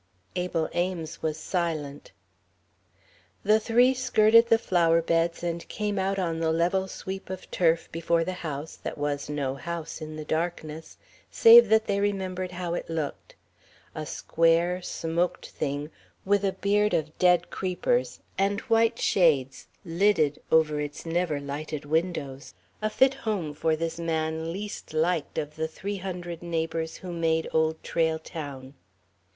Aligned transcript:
Abel 0.35 0.67
Ames 0.73 1.21
was 1.21 1.37
silent. 1.37 2.11
The 3.43 3.59
three 3.59 3.93
skirted 3.93 4.47
the 4.47 4.57
flower 4.57 4.99
beds 4.99 5.43
and 5.43 5.67
came 5.67 5.99
out 5.99 6.17
on 6.17 6.39
the 6.39 6.51
level 6.51 6.87
sweep 6.87 7.29
of 7.29 7.51
turf 7.51 7.87
before 7.91 8.23
the 8.23 8.33
house 8.41 8.75
that 8.77 8.97
was 8.97 9.29
no 9.29 9.53
house 9.53 10.01
in 10.01 10.15
the 10.15 10.25
darkness, 10.25 10.97
save 11.29 11.69
that 11.69 11.85
they 11.85 11.99
remembered 11.99 12.53
how 12.53 12.73
it 12.73 12.89
looked: 12.89 13.35
a 13.93 14.07
square, 14.07 14.81
smoked 14.81 15.49
thing, 15.49 15.91
with 16.25 16.43
a 16.43 16.53
beard 16.53 16.95
of 16.95 17.15
dead 17.19 17.51
creepers 17.51 18.21
and 18.39 18.61
white 18.61 18.97
shades 18.97 19.67
lidded 19.85 20.41
over 20.51 20.81
its 20.81 21.05
never 21.05 21.39
lighted 21.39 21.85
windows 21.85 22.55
a 22.81 22.89
fit 22.89 23.13
home 23.13 23.53
for 23.53 23.75
this 23.75 23.99
man 23.99 24.51
least 24.51 24.93
liked 24.95 25.37
of 25.37 25.55
the 25.57 25.67
three 25.67 25.97
hundred 25.97 26.41
neighbours 26.41 26.97
who 26.97 27.13
made 27.13 27.47
Old 27.53 27.83
Trail 27.83 28.17
Town. 28.17 28.73